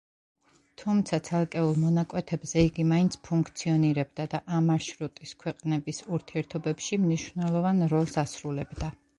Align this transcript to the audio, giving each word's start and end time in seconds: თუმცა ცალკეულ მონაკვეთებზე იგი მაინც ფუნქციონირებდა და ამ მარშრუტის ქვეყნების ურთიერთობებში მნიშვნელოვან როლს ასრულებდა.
თუმცა 0.83 1.17
ცალკეულ 1.27 1.75
მონაკვეთებზე 1.81 2.63
იგი 2.69 2.85
მაინც 2.93 3.17
ფუნქციონირებდა 3.29 4.27
და 4.33 4.41
ამ 4.55 4.71
მარშრუტის 4.73 5.37
ქვეყნების 5.45 6.03
ურთიერთობებში 6.19 7.03
მნიშვნელოვან 7.07 7.87
როლს 7.97 8.21
ასრულებდა. 8.27 8.95